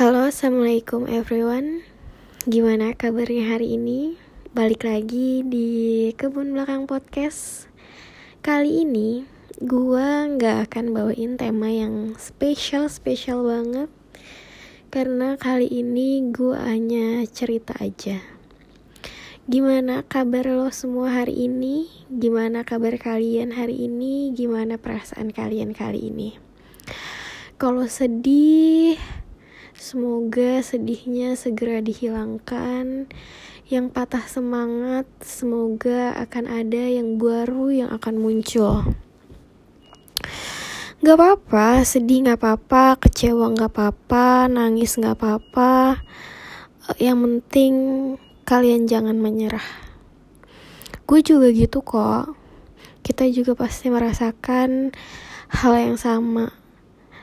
Halo, 0.00 0.32
assalamualaikum 0.32 1.12
everyone. 1.12 1.84
Gimana 2.48 2.96
kabarnya 2.96 3.52
hari 3.52 3.76
ini? 3.76 4.16
Balik 4.56 4.88
lagi 4.88 5.44
di 5.44 6.08
kebun 6.16 6.56
belakang 6.56 6.88
podcast. 6.88 7.68
Kali 8.40 8.80
ini 8.80 9.28
gua 9.60 10.24
nggak 10.24 10.72
akan 10.72 10.96
bawain 10.96 11.36
tema 11.36 11.68
yang 11.68 12.16
spesial 12.16 12.88
spesial 12.88 13.44
banget 13.44 13.92
karena 14.88 15.36
kali 15.36 15.68
ini 15.68 16.32
gua 16.32 16.64
hanya 16.64 17.20
cerita 17.28 17.76
aja. 17.76 18.24
Gimana 19.52 20.00
kabar 20.08 20.48
lo 20.48 20.72
semua 20.72 21.12
hari 21.12 21.44
ini? 21.44 21.92
Gimana 22.08 22.64
kabar 22.64 22.96
kalian 22.96 23.52
hari 23.52 23.84
ini? 23.84 24.32
Gimana 24.32 24.80
perasaan 24.80 25.28
kalian 25.28 25.76
kali 25.76 26.08
ini? 26.08 26.40
Kalau 27.60 27.84
sedih, 27.84 28.96
semoga 29.80 30.60
sedihnya 30.60 31.40
segera 31.40 31.80
dihilangkan. 31.80 33.08
Yang 33.72 33.86
patah 33.96 34.26
semangat, 34.28 35.08
semoga 35.24 36.12
akan 36.20 36.44
ada 36.52 36.84
yang 36.84 37.16
baru 37.16 37.72
yang 37.72 37.88
akan 37.88 38.20
muncul. 38.20 38.84
Gak 41.00 41.16
apa-apa, 41.16 41.80
sedih 41.88 42.28
gak 42.28 42.44
apa-apa, 42.44 43.00
kecewa 43.00 43.48
gak 43.56 43.72
apa-apa, 43.72 44.52
nangis 44.52 45.00
gak 45.00 45.16
apa-apa. 45.16 46.04
Yang 47.00 47.18
penting 47.24 47.74
kalian 48.44 48.84
jangan 48.84 49.16
menyerah. 49.16 49.64
Gue 51.08 51.24
juga 51.24 51.48
gitu 51.48 51.80
kok. 51.80 52.36
Kita 53.00 53.24
juga 53.32 53.56
pasti 53.56 53.88
merasakan 53.88 54.92
hal 55.48 55.72
yang 55.80 55.96
sama 55.96 56.52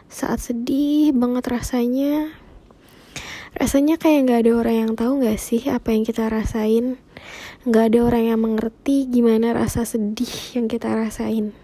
saat 0.08 0.40
sedih 0.40 1.12
banget 1.12 1.46
rasanya 1.52 2.32
rasanya 3.58 3.98
kayak 3.98 4.30
nggak 4.30 4.40
ada 4.46 4.52
orang 4.54 4.76
yang 4.86 4.92
tahu 4.94 5.12
nggak 5.20 5.42
sih 5.42 5.66
apa 5.74 5.90
yang 5.90 6.06
kita 6.06 6.30
rasain? 6.30 7.02
Nggak 7.66 7.84
ada 7.94 8.00
orang 8.06 8.24
yang 8.30 8.40
mengerti 8.40 9.10
gimana 9.10 9.58
rasa 9.58 9.84
sedih 9.84 10.30
yang 10.54 10.70
kita 10.70 10.94
rasain. 10.94 11.58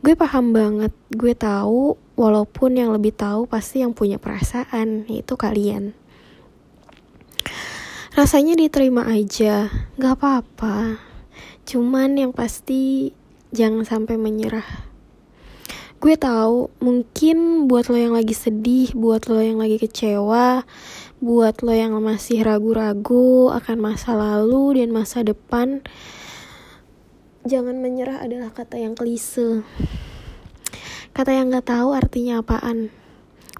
Gue 0.00 0.16
paham 0.16 0.56
banget. 0.56 0.96
Gue 1.12 1.36
tahu 1.36 2.00
walaupun 2.16 2.80
yang 2.80 2.90
lebih 2.96 3.12
tahu 3.12 3.44
pasti 3.44 3.84
yang 3.84 3.92
punya 3.92 4.16
perasaan 4.16 5.04
yaitu 5.12 5.36
kalian. 5.36 5.92
Rasanya 8.16 8.56
diterima 8.56 9.04
aja. 9.06 9.68
Nggak 10.00 10.14
apa-apa. 10.16 10.98
Cuman 11.68 12.16
yang 12.16 12.32
pasti 12.32 13.12
jangan 13.52 13.84
sampai 13.84 14.16
menyerah. 14.16 14.66
Gue 16.00 16.16
tahu 16.16 16.72
mungkin 16.80 17.68
buat 17.68 17.92
lo 17.92 18.00
yang 18.00 18.16
lagi 18.16 18.32
sedih, 18.32 18.96
buat 18.96 19.28
lo 19.28 19.36
yang 19.44 19.60
lagi 19.60 19.76
kecewa, 19.76 20.64
buat 21.20 21.60
lo 21.60 21.76
yang 21.76 21.94
masih 22.00 22.42
ragu-ragu 22.42 23.52
akan 23.52 23.78
masa 23.78 24.16
lalu 24.16 24.80
dan 24.80 24.90
masa 24.90 25.20
depan, 25.20 25.84
jangan 27.44 27.76
menyerah 27.78 28.24
adalah 28.24 28.50
kata 28.50 28.80
yang 28.80 28.96
klise. 28.96 29.60
Kata 31.12 31.36
yang 31.36 31.52
gak 31.52 31.68
tahu 31.68 31.92
artinya 31.92 32.40
apaan. 32.40 32.88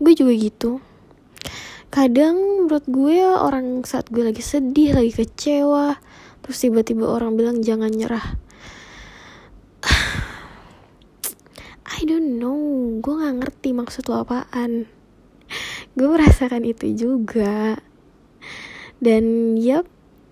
Gue 0.01 0.17
juga 0.17 0.33
gitu. 0.33 0.81
Kadang 1.93 2.65
menurut 2.65 2.89
gue 2.89 3.21
orang 3.21 3.85
saat 3.85 4.09
gue 4.09 4.25
lagi 4.25 4.41
sedih, 4.41 4.97
lagi 4.97 5.13
kecewa, 5.13 6.01
terus 6.51 6.67
tiba-tiba 6.67 7.07
orang 7.07 7.39
bilang 7.39 7.63
jangan 7.63 7.95
nyerah 7.95 8.35
I 11.97 12.01
don't 12.09 12.43
know 12.43 12.59
gue 12.99 13.15
gak 13.15 13.39
ngerti 13.39 13.71
maksud 13.71 14.11
lo 14.11 14.27
apaan 14.27 14.91
gue 15.95 16.09
merasakan 16.09 16.63
itu 16.67 16.93
juga. 16.95 17.81
Dan 19.01 19.57
yap 19.57 19.89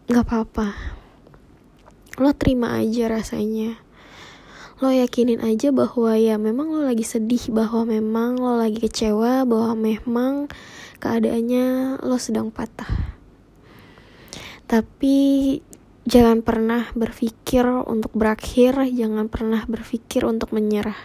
gak 0.08 0.28
apa-apa. 0.28 0.76
Lo 2.20 2.34
terima 2.34 2.76
aja 2.78 3.08
rasanya. 3.08 3.78
Lo 4.78 4.94
yakinin 4.94 5.42
aja 5.42 5.74
bahwa 5.74 6.14
ya 6.14 6.38
memang 6.38 6.70
lo 6.70 6.86
lagi 6.86 7.02
sedih 7.02 7.50
bahwa 7.50 7.86
memang 7.86 8.38
lo 8.38 8.54
lagi 8.54 8.78
kecewa 8.78 9.42
bahwa 9.42 9.74
memang 9.74 10.46
keadaannya 11.02 11.98
lo 12.02 12.18
sedang 12.18 12.54
patah. 12.54 13.18
Tapi 14.68 15.18
jangan 16.08 16.40
pernah 16.40 16.88
berpikir 16.96 17.68
untuk 17.68 18.12
berakhir 18.16 18.86
jangan 18.88 19.28
pernah 19.28 19.64
berpikir 19.68 20.24
untuk 20.24 20.56
menyerah. 20.56 20.96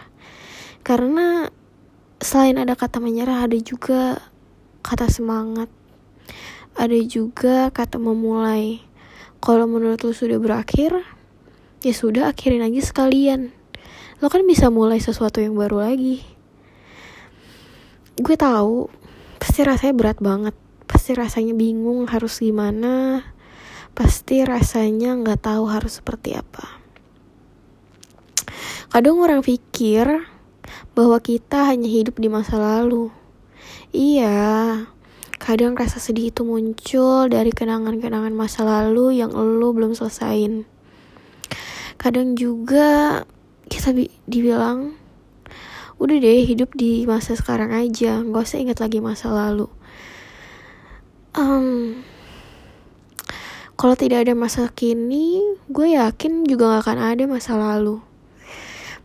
Karena 0.84 1.48
selain 2.20 2.56
ada 2.56 2.72
kata 2.72 3.04
menyerah 3.04 3.48
ada 3.48 3.58
juga 3.60 4.32
kata 4.84 5.08
semangat. 5.08 5.72
Ada 6.76 7.00
juga 7.08 7.72
kata 7.72 7.96
memulai. 7.96 8.84
Kalau 9.40 9.64
menurut 9.64 10.04
lu 10.04 10.12
sudah 10.12 10.36
berakhir 10.36 11.00
ya 11.80 11.92
sudah 11.96 12.28
akhirin 12.28 12.60
lagi 12.60 12.84
sekalian. 12.84 13.48
Lo 14.20 14.28
kan 14.28 14.44
bisa 14.44 14.68
mulai 14.68 15.00
sesuatu 15.00 15.40
yang 15.40 15.56
baru 15.56 15.88
lagi. 15.88 16.20
Gue 18.20 18.36
tahu 18.36 18.92
pasti 19.40 19.64
rasanya 19.64 19.94
berat 19.96 20.18
banget. 20.20 20.54
Pasti 20.84 21.16
rasanya 21.16 21.56
bingung 21.56 22.04
harus 22.04 22.44
gimana. 22.44 23.24
Pasti 23.96 24.44
rasanya 24.44 25.16
nggak 25.16 25.48
tahu 25.48 25.64
harus 25.66 26.04
seperti 26.04 26.36
apa. 26.36 26.84
Kadang 28.92 29.18
orang 29.18 29.42
pikir 29.42 30.06
bahwa 30.94 31.18
kita 31.18 31.66
hanya 31.66 31.90
hidup 31.90 32.20
di 32.20 32.30
masa 32.30 32.60
lalu. 32.60 33.23
Iya, 33.94 34.90
kadang 35.38 35.78
rasa 35.78 36.02
sedih 36.02 36.34
itu 36.34 36.42
muncul 36.42 37.30
dari 37.30 37.54
kenangan-kenangan 37.54 38.34
masa 38.34 38.66
lalu 38.66 39.22
yang 39.22 39.30
lo 39.30 39.70
belum 39.70 39.94
selesain. 39.94 40.66
Kadang 41.94 42.34
juga 42.34 43.22
kita 43.70 43.94
dibilang, 44.26 44.98
udah 46.02 46.16
deh 46.18 46.42
hidup 46.42 46.74
di 46.74 47.06
masa 47.06 47.38
sekarang 47.38 47.70
aja, 47.70 48.18
gak 48.18 48.42
usah 48.42 48.58
ingat 48.58 48.82
lagi 48.82 48.98
masa 48.98 49.30
lalu. 49.30 49.70
Um, 51.38 52.02
kalau 53.78 53.94
tidak 53.94 54.26
ada 54.26 54.34
masa 54.34 54.74
kini, 54.74 55.38
gue 55.70 55.94
yakin 55.94 56.50
juga 56.50 56.82
gak 56.82 56.90
akan 56.90 56.98
ada 56.98 57.30
masa 57.30 57.54
lalu. 57.54 58.02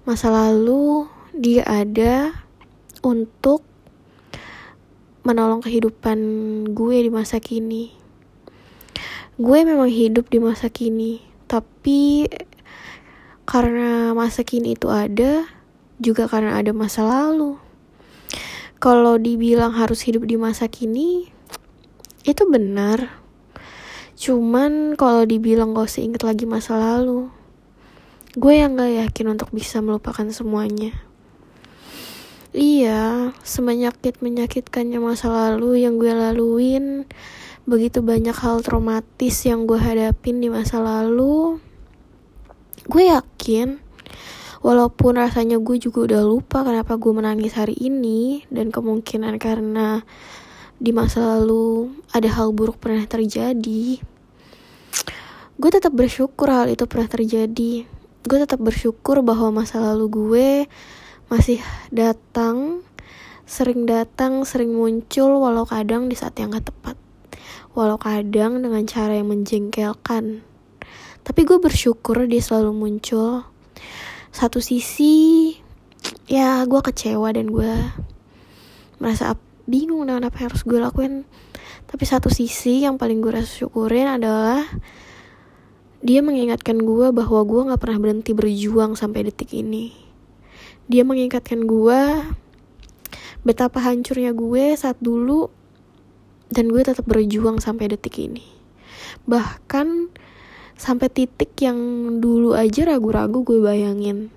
Masa 0.01 0.33
lalu 0.33 1.05
dia 1.37 1.61
ada 1.69 2.33
untuk 3.05 3.68
menolong 5.27 5.59
kehidupan 5.59 6.19
gue 6.71 6.97
di 7.03 7.11
masa 7.11 7.43
kini. 7.43 7.91
Gue 9.39 9.63
memang 9.63 9.87
hidup 9.87 10.27
di 10.27 10.39
masa 10.39 10.67
kini, 10.67 11.23
tapi 11.47 12.27
karena 13.47 14.11
masa 14.11 14.43
kini 14.43 14.75
itu 14.75 14.91
ada, 14.91 15.47
juga 15.99 16.27
karena 16.27 16.59
ada 16.59 16.71
masa 16.71 17.07
lalu. 17.07 17.59
Kalau 18.79 19.19
dibilang 19.19 19.75
harus 19.75 20.03
hidup 20.07 20.23
di 20.23 20.39
masa 20.39 20.71
kini, 20.71 21.27
itu 22.23 22.43
benar. 22.47 23.19
Cuman 24.19 24.99
kalau 24.99 25.23
dibilang 25.23 25.71
gak 25.71 25.87
usah 25.87 26.03
inget 26.03 26.23
lagi 26.23 26.43
masa 26.43 26.75
lalu, 26.75 27.31
gue 28.35 28.53
yang 28.55 28.75
gak 28.75 29.07
yakin 29.07 29.35
untuk 29.35 29.51
bisa 29.55 29.79
melupakan 29.79 30.27
semuanya. 30.31 31.08
Iya, 32.49 33.29
semenyakit-menyakitkannya 33.45 34.97
masa 34.97 35.29
lalu 35.29 35.85
yang 35.85 36.01
gue 36.01 36.09
laluin, 36.09 37.05
begitu 37.69 38.01
banyak 38.01 38.33
hal 38.33 38.65
traumatis 38.65 39.45
yang 39.45 39.69
gue 39.69 39.77
hadapin 39.77 40.41
di 40.41 40.49
masa 40.49 40.81
lalu. 40.81 41.61
Gue 42.89 43.05
yakin, 43.05 43.77
walaupun 44.65 45.21
rasanya 45.21 45.61
gue 45.61 45.77
juga 45.77 46.09
udah 46.09 46.25
lupa 46.25 46.65
kenapa 46.65 46.97
gue 46.97 47.13
menangis 47.13 47.53
hari 47.53 47.77
ini, 47.77 48.41
dan 48.49 48.73
kemungkinan 48.73 49.37
karena 49.37 50.01
di 50.81 50.89
masa 50.89 51.37
lalu 51.37 51.93
ada 52.17 52.33
hal 52.33 52.49
buruk 52.49 52.81
pernah 52.81 53.05
terjadi, 53.05 54.01
gue 55.53 55.69
tetap 55.69 55.93
bersyukur 55.93 56.49
hal 56.49 56.65
itu 56.65 56.89
pernah 56.89 57.05
terjadi. 57.05 57.85
Gue 58.25 58.37
tetap 58.41 58.57
bersyukur 58.57 59.21
bahwa 59.21 59.61
masa 59.61 59.77
lalu 59.77 60.05
gue 60.09 60.49
masih 61.29 61.61
datang, 61.93 62.81
sering 63.45 63.85
datang, 63.85 64.41
sering 64.49 64.73
muncul, 64.73 65.37
walau 65.37 65.61
kadang 65.61 66.09
di 66.09 66.17
saat 66.17 66.33
yang 66.41 66.49
gak 66.49 66.73
tepat. 66.73 66.97
Walau 67.77 68.01
kadang 68.01 68.65
dengan 68.65 68.81
cara 68.89 69.13
yang 69.13 69.29
menjengkelkan. 69.29 70.41
Tapi 71.21 71.41
gue 71.45 71.61
bersyukur 71.61 72.25
dia 72.25 72.41
selalu 72.41 72.73
muncul. 72.73 73.45
Satu 74.33 74.57
sisi, 74.57 75.53
ya 76.25 76.65
gue 76.65 76.81
kecewa 76.81 77.29
dan 77.29 77.53
gue 77.53 77.73
merasa 78.97 79.37
bingung 79.69 80.09
dengan 80.09 80.33
apa 80.33 80.41
yang 80.41 80.49
harus 80.49 80.65
gue 80.65 80.81
lakuin. 80.81 81.29
Tapi 81.85 82.03
satu 82.09 82.33
sisi 82.33 82.81
yang 82.89 82.97
paling 82.97 83.21
gue 83.21 83.37
rasa 83.37 83.53
syukurin 83.53 84.09
adalah 84.09 84.65
dia 86.01 86.25
mengingatkan 86.25 86.81
gue 86.81 87.13
bahwa 87.13 87.45
gue 87.45 87.69
gak 87.69 87.81
pernah 87.85 88.01
berhenti 88.01 88.33
berjuang 88.33 88.97
sampai 88.97 89.29
detik 89.29 89.53
ini 89.53 90.08
dia 90.89 91.05
mengingatkan 91.05 91.69
gue 91.69 92.01
betapa 93.45 93.77
hancurnya 93.77 94.33
gue 94.33 94.73
saat 94.73 94.97
dulu 94.97 95.53
dan 96.49 96.65
gue 96.65 96.81
tetap 96.81 97.05
berjuang 97.05 97.61
sampai 97.61 97.93
detik 97.93 98.17
ini. 98.17 98.41
Bahkan 99.29 100.09
sampai 100.73 101.07
titik 101.13 101.53
yang 101.61 101.77
dulu 102.17 102.57
aja 102.57 102.89
ragu-ragu 102.89 103.45
gue 103.45 103.61
bayangin. 103.61 104.33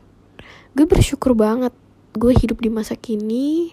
Gue 0.77 0.85
bersyukur 0.85 1.33
banget 1.33 1.73
gue 2.13 2.37
hidup 2.37 2.61
di 2.61 2.69
masa 2.69 3.01
kini 3.01 3.73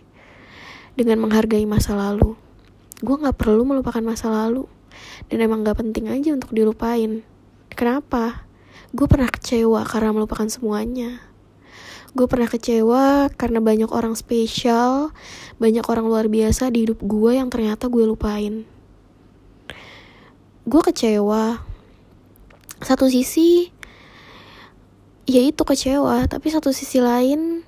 dengan 0.95 1.19
menghargai 1.27 1.67
masa 1.67 1.99
lalu. 1.99 2.39
Gue 3.03 3.15
nggak 3.19 3.35
perlu 3.35 3.67
melupakan 3.67 3.99
masa 3.99 4.31
lalu 4.31 4.63
dan 5.27 5.43
emang 5.43 5.67
gak 5.67 5.83
penting 5.83 6.07
aja 6.07 6.31
untuk 6.31 6.55
dilupain. 6.55 7.27
Kenapa? 7.75 8.47
Gue 8.95 9.05
pernah 9.05 9.27
kecewa 9.27 9.83
karena 9.85 10.15
melupakan 10.15 10.47
semuanya 10.47 11.28
gue 12.17 12.25
pernah 12.25 12.49
kecewa 12.49 13.29
karena 13.37 13.61
banyak 13.61 13.89
orang 13.93 14.17
spesial 14.17 15.13
banyak 15.61 15.85
orang 15.85 16.09
luar 16.09 16.25
biasa 16.25 16.73
di 16.73 16.87
hidup 16.87 17.03
gue 17.05 17.37
yang 17.37 17.53
ternyata 17.53 17.85
gue 17.91 18.03
lupain. 18.07 18.65
Gue 20.65 20.81
kecewa. 20.81 21.61
Satu 22.79 23.11
sisi 23.11 23.69
ya 25.29 25.41
itu 25.45 25.61
kecewa 25.61 26.25
tapi 26.25 26.49
satu 26.49 26.73
sisi 26.73 26.97
lain 26.97 27.61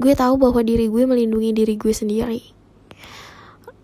gue 0.00 0.14
tahu 0.16 0.40
bahwa 0.40 0.64
diri 0.64 0.88
gue 0.88 1.04
melindungi 1.04 1.52
diri 1.52 1.74
gue 1.76 1.92
sendiri. 1.92 2.42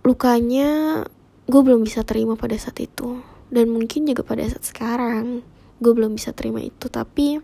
Lukanya 0.06 1.02
gue 1.44 1.60
belum 1.60 1.84
bisa 1.84 2.00
terima 2.06 2.38
pada 2.38 2.56
saat 2.56 2.80
itu. 2.80 3.20
Dan 3.48 3.72
mungkin 3.72 4.08
juga 4.08 4.24
pada 4.24 4.44
saat 4.44 4.64
sekarang 4.64 5.44
gue 5.78 5.92
belum 5.94 6.18
bisa 6.18 6.34
terima 6.34 6.58
itu 6.58 6.90
tapi 6.90 7.38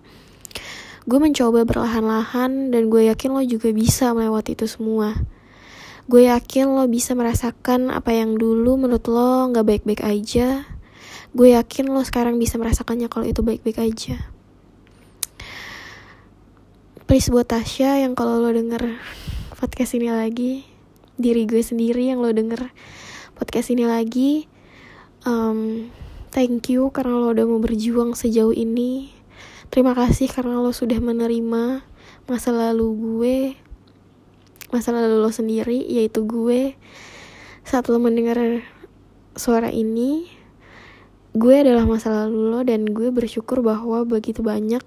gue 1.04 1.18
mencoba 1.20 1.68
berlahan-lahan 1.68 2.72
dan 2.72 2.88
gue 2.88 3.12
yakin 3.12 3.36
lo 3.36 3.44
juga 3.44 3.68
bisa 3.76 4.16
melewati 4.16 4.56
itu 4.56 4.64
semua. 4.64 5.12
Gue 6.08 6.28
yakin 6.28 6.72
lo 6.72 6.84
bisa 6.88 7.12
merasakan 7.12 7.92
apa 7.92 8.12
yang 8.12 8.36
dulu 8.40 8.80
menurut 8.80 9.04
lo 9.08 9.48
nggak 9.52 9.64
baik-baik 9.64 10.02
aja. 10.04 10.64
Gue 11.36 11.52
yakin 11.52 11.92
lo 11.92 12.00
sekarang 12.04 12.40
bisa 12.40 12.56
merasakannya 12.56 13.12
kalau 13.12 13.28
itu 13.28 13.44
baik-baik 13.44 13.80
aja. 13.84 14.16
Please 17.04 17.28
buat 17.28 17.52
Tasya 17.52 18.00
yang 18.00 18.16
kalau 18.16 18.40
lo 18.40 18.48
denger 18.48 18.96
podcast 19.60 19.96
ini 19.96 20.08
lagi 20.08 20.64
diri 21.14 21.46
gue 21.46 21.62
sendiri 21.62 22.10
yang 22.10 22.18
lo 22.18 22.32
denger 22.32 22.74
podcast 23.38 23.70
ini 23.70 23.86
lagi 23.86 24.50
um, 25.28 25.88
thank 26.34 26.66
you 26.68 26.90
karena 26.90 27.14
lo 27.14 27.30
udah 27.30 27.46
mau 27.46 27.60
berjuang 27.62 28.18
sejauh 28.18 28.50
ini 28.50 29.14
Terima 29.74 29.90
kasih 29.90 30.30
karena 30.30 30.62
lo 30.62 30.70
sudah 30.70 31.02
menerima 31.02 31.82
masa 32.30 32.54
lalu 32.54 32.94
gue, 32.94 33.38
masa 34.70 34.94
lalu 34.94 35.18
lo 35.18 35.34
sendiri, 35.34 35.82
yaitu 35.90 36.22
gue. 36.22 36.78
Saat 37.66 37.90
lo 37.90 37.98
mendengar 37.98 38.38
suara 39.34 39.74
ini, 39.74 40.30
gue 41.34 41.54
adalah 41.58 41.90
masa 41.90 42.14
lalu 42.14 42.54
lo 42.54 42.62
dan 42.62 42.86
gue 42.86 43.10
bersyukur 43.10 43.66
bahwa 43.66 44.06
begitu 44.06 44.46
banyak 44.46 44.86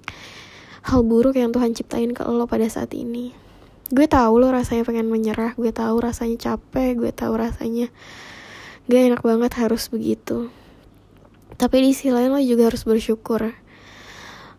hal 0.87 1.03
buruk 1.03 1.35
yang 1.35 1.51
Tuhan 1.51 1.75
ciptain 1.75 2.15
ke 2.15 2.23
lo 2.23 2.47
pada 2.47 2.71
saat 2.71 2.95
ini. 2.95 3.35
Gue 3.91 4.07
tahu 4.07 4.39
lo 4.39 4.55
rasanya 4.55 4.87
pengen 4.87 5.11
menyerah, 5.11 5.51
gue 5.59 5.75
tahu 5.75 5.99
rasanya 5.99 6.39
capek, 6.39 6.95
gue 6.95 7.11
tahu 7.11 7.35
rasanya 7.35 7.91
gak 8.87 9.01
enak 9.03 9.19
banget 9.19 9.51
harus 9.59 9.91
begitu. 9.91 10.47
Tapi 11.59 11.75
di 11.83 11.91
sisi 11.91 12.07
lain 12.07 12.31
lo 12.31 12.39
juga 12.39 12.71
harus 12.71 12.87
bersyukur 12.87 13.66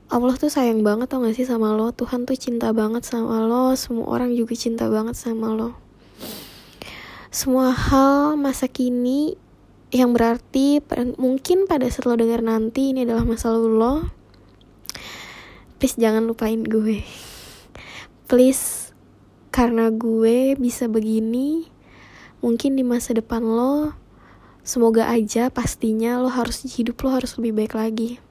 Allah 0.08 0.40
tuh 0.40 0.48
sayang 0.48 0.80
banget 0.80 1.12
tau 1.12 1.20
gak 1.20 1.36
sih 1.36 1.44
sama 1.44 1.76
lo? 1.76 1.92
Tuhan 1.92 2.24
tuh 2.24 2.32
cinta 2.32 2.72
banget 2.72 3.04
sama 3.04 3.44
lo. 3.44 3.76
Semua 3.76 4.08
orang 4.08 4.32
juga 4.32 4.56
cinta 4.56 4.88
banget 4.88 5.12
sama 5.20 5.52
lo. 5.52 5.76
Semua 7.28 7.76
hal 7.76 8.40
masa 8.40 8.72
kini 8.72 9.36
Yang 9.92 10.10
berarti 10.16 10.66
Mungkin 11.20 11.68
pada 11.68 11.84
saat 11.92 12.08
lo 12.08 12.16
denger 12.16 12.40
nanti 12.40 12.96
Ini 12.96 13.04
adalah 13.04 13.28
masa 13.28 13.52
lalu 13.52 13.76
lo 13.76 13.94
Please 15.76 16.00
jangan 16.00 16.24
lupain 16.24 16.64
gue. 16.64 17.04
Please 18.32 18.96
Karena 19.52 19.92
gue 19.92 20.56
bisa 20.56 20.88
begini 20.88 21.68
Mungkin 22.40 22.80
di 22.80 22.84
masa 22.84 23.12
depan 23.12 23.44
lo 23.44 23.92
Semoga 24.64 25.12
aja 25.12 25.52
pastinya 25.52 26.16
lo 26.16 26.32
harus 26.32 26.64
hidup 26.64 26.96
lo 27.04 27.12
harus 27.12 27.36
lebih 27.36 27.52
baik 27.60 27.76
lagi 27.76 28.24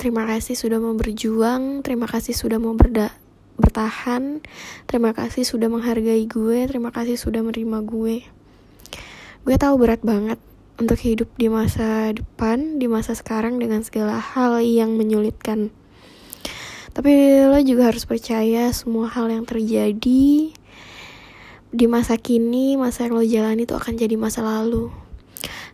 Terima 0.00 0.24
kasih 0.24 0.56
sudah 0.56 0.80
mau 0.80 0.96
berjuang, 0.96 1.84
terima 1.84 2.08
kasih 2.08 2.32
sudah 2.32 2.56
mau 2.56 2.72
berda 2.72 3.12
bertahan, 3.60 4.40
terima 4.88 5.12
kasih 5.12 5.44
sudah 5.44 5.68
menghargai 5.68 6.24
gue, 6.24 6.64
terima 6.64 6.88
kasih 6.88 7.20
sudah 7.20 7.44
menerima 7.44 7.84
gue. 7.84 8.24
Gue 9.44 9.56
tahu 9.60 9.76
berat 9.76 10.00
banget 10.00 10.40
untuk 10.80 10.96
hidup 11.04 11.28
di 11.36 11.52
masa 11.52 12.16
depan, 12.16 12.80
di 12.80 12.88
masa 12.88 13.12
sekarang 13.12 13.60
dengan 13.60 13.84
segala 13.84 14.16
hal 14.16 14.64
yang 14.64 14.96
menyulitkan. 14.96 15.68
Tapi 16.96 17.44
lo 17.44 17.60
juga 17.60 17.92
harus 17.92 18.08
percaya 18.08 18.72
semua 18.72 19.04
hal 19.04 19.28
yang 19.28 19.44
terjadi 19.44 20.56
di 21.70 21.86
masa 21.92 22.16
kini, 22.16 22.80
masa 22.80 23.04
yang 23.04 23.20
lo 23.20 23.24
jalani 23.28 23.68
itu 23.68 23.76
akan 23.76 24.00
jadi 24.00 24.16
masa 24.16 24.40
lalu. 24.40 25.09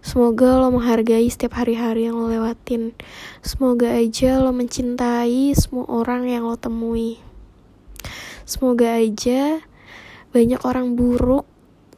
Semoga 0.04 0.62
lo 0.62 0.70
menghargai 0.70 1.26
setiap 1.26 1.58
hari-hari 1.58 2.06
yang 2.06 2.16
lo 2.16 2.30
lewatin. 2.30 2.94
Semoga 3.42 3.90
aja 3.90 4.38
lo 4.38 4.54
mencintai 4.54 5.50
semua 5.58 5.84
orang 5.90 6.30
yang 6.30 6.46
lo 6.46 6.54
temui. 6.54 7.18
Semoga 8.46 9.02
aja 9.02 9.58
banyak 10.30 10.62
orang 10.62 10.94
buruk, 10.94 11.48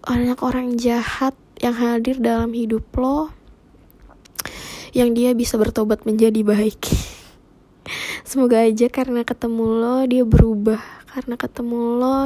banyak 0.01 0.41
orang 0.41 0.81
jahat 0.81 1.37
yang 1.61 1.77
hadir 1.77 2.17
dalam 2.23 2.57
hidup 2.57 2.89
lo 2.97 3.35
yang 4.97 5.13
dia 5.13 5.37
bisa 5.37 5.61
bertobat 5.61 6.09
menjadi 6.09 6.41
baik. 6.41 6.81
Semoga 8.29 8.65
aja 8.65 8.89
karena 8.89 9.25
ketemu 9.25 9.65
lo 9.69 9.97
dia 10.09 10.25
berubah, 10.25 10.81
karena 11.13 11.37
ketemu 11.37 11.81
lo 12.01 12.21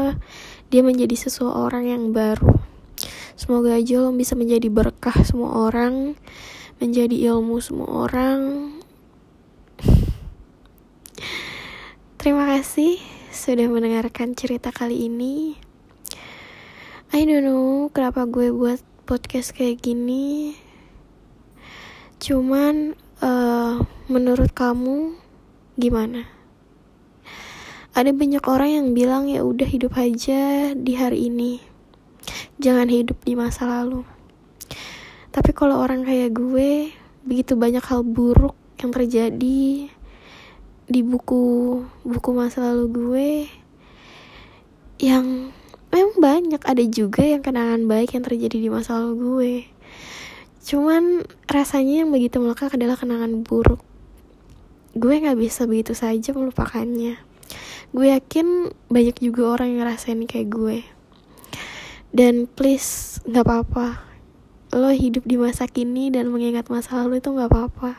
dia 0.71 0.83
menjadi 0.87 1.15
seseorang 1.19 1.91
yang 1.91 2.15
baru. 2.15 2.72
Semoga 3.43 3.75
aja 3.75 3.99
lo 3.99 4.15
bisa 4.15 4.39
menjadi 4.39 4.71
berkah 4.71 5.19
semua 5.27 5.67
orang, 5.67 6.15
menjadi 6.79 7.35
ilmu 7.35 7.59
semua 7.59 8.07
orang. 8.07 8.71
Terima 12.23 12.47
kasih 12.55 13.03
sudah 13.35 13.67
mendengarkan 13.67 14.39
cerita 14.39 14.71
kali 14.71 15.11
ini. 15.11 15.59
I 17.11 17.27
don't 17.27 17.43
know 17.43 17.91
kenapa 17.91 18.31
gue 18.31 18.55
buat 18.55 18.79
podcast 19.11 19.59
kayak 19.59 19.83
gini. 19.83 20.55
Cuman 22.23 22.95
uh, 23.27 23.83
menurut 24.07 24.55
kamu 24.55 25.19
gimana? 25.83 26.31
Ada 27.91 28.15
banyak 28.15 28.47
orang 28.47 28.71
yang 28.71 28.87
bilang 28.95 29.27
ya 29.27 29.43
udah 29.43 29.67
hidup 29.67 29.99
aja 29.99 30.79
di 30.79 30.95
hari 30.95 31.27
ini 31.27 31.72
jangan 32.63 32.87
hidup 32.87 33.19
di 33.27 33.35
masa 33.35 33.67
lalu. 33.67 34.07
Tapi 35.35 35.51
kalau 35.51 35.83
orang 35.83 36.07
kayak 36.07 36.31
gue, 36.31 36.95
begitu 37.27 37.59
banyak 37.59 37.83
hal 37.83 38.07
buruk 38.07 38.55
yang 38.79 38.95
terjadi 38.95 39.91
di 40.83 41.01
buku 41.03 41.43
buku 42.03 42.31
masa 42.35 42.71
lalu 42.71 42.87
gue 42.91 43.31
yang 44.99 45.55
memang 45.95 46.17
banyak 46.19 46.63
ada 46.63 46.85
juga 46.87 47.23
yang 47.23 47.43
kenangan 47.43 47.87
baik 47.87 48.15
yang 48.15 48.23
terjadi 48.23 48.57
di 48.63 48.71
masa 48.71 49.03
lalu 49.03 49.15
gue. 49.19 49.55
Cuman 50.63 51.27
rasanya 51.51 52.07
yang 52.07 52.15
begitu 52.15 52.39
melekat 52.39 52.79
adalah 52.79 52.95
kenangan 52.95 53.43
buruk. 53.43 53.83
Gue 54.95 55.19
gak 55.19 55.35
bisa 55.35 55.67
begitu 55.67 55.99
saja 55.99 56.31
melupakannya. 56.31 57.19
Gue 57.91 58.15
yakin 58.15 58.71
banyak 58.87 59.19
juga 59.19 59.59
orang 59.59 59.75
yang 59.75 59.81
ngerasain 59.83 60.23
kayak 60.31 60.49
gue 60.55 60.79
dan 62.13 62.45
please 62.45 63.19
nggak 63.25 63.45
apa-apa. 63.49 64.05
Lo 64.73 64.93
hidup 64.93 65.25
di 65.25 65.41
masa 65.41 65.65
kini 65.65 66.13
dan 66.13 66.29
mengingat 66.29 66.69
masa 66.69 67.01
lalu 67.01 67.25
itu 67.25 67.33
nggak 67.33 67.49
apa-apa. 67.49 67.91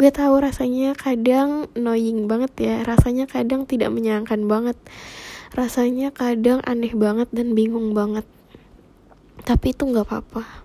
Gue 0.00 0.08
tahu 0.08 0.40
rasanya 0.40 0.96
kadang 0.96 1.68
annoying 1.76 2.24
banget 2.24 2.52
ya. 2.56 2.76
Rasanya 2.88 3.28
kadang 3.28 3.68
tidak 3.68 3.92
menyenangkan 3.92 4.40
banget. 4.48 4.76
Rasanya 5.52 6.08
kadang 6.12 6.64
aneh 6.64 6.96
banget 6.96 7.28
dan 7.36 7.52
bingung 7.52 7.92
banget. 7.92 8.24
Tapi 9.44 9.76
itu 9.76 9.84
nggak 9.84 10.08
apa-apa. 10.08 10.64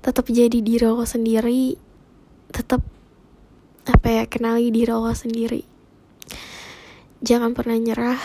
Tetap 0.00 0.24
jadi 0.32 0.64
diri 0.64 0.88
lo 0.88 1.04
sendiri. 1.04 1.76
Tetap 2.48 2.80
apa 3.88 4.08
ya 4.08 4.24
kenali 4.24 4.72
diri 4.72 4.88
lo 4.88 5.12
sendiri. 5.12 5.60
Jangan 7.20 7.52
pernah 7.52 7.76
nyerah. 7.76 8.20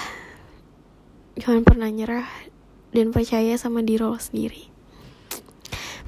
Jangan 1.36 1.68
pernah 1.68 1.92
nyerah 1.92 2.53
dan 2.94 3.10
percaya 3.10 3.58
sama 3.58 3.82
diri 3.82 4.06
lo 4.06 4.16
sendiri. 4.16 4.70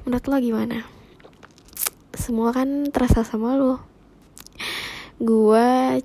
Menurut 0.06 0.25
lo 0.30 0.38
gimana? 0.38 0.86
Semua 2.13 2.54
kan 2.54 2.88
terasa 2.94 3.25
sama 3.25 3.58
lo. 3.58 3.82
Gue 5.18 6.00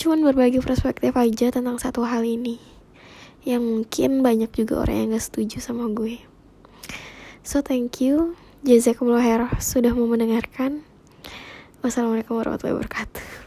cuman 0.00 0.24
berbagi 0.24 0.58
perspektif 0.64 1.12
aja 1.14 1.52
tentang 1.52 1.76
satu 1.76 2.08
hal 2.08 2.24
ini. 2.24 2.58
Yang 3.44 3.62
mungkin 3.62 4.10
banyak 4.24 4.50
juga 4.56 4.88
orang 4.88 4.96
yang 4.96 5.08
gak 5.14 5.28
setuju 5.28 5.60
sama 5.60 5.92
gue. 5.92 6.18
So 7.44 7.60
thank 7.60 8.00
you. 8.00 8.34
Jazakumullah 8.64 9.22
khair 9.22 9.42
sudah 9.60 9.92
mau 9.92 10.08
mendengarkan. 10.08 10.86
Wassalamualaikum 11.82 12.38
warahmatullahi 12.38 12.78
wabarakatuh 12.78 13.41